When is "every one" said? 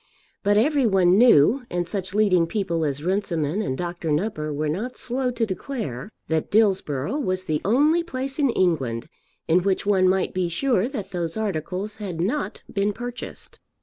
0.57-1.19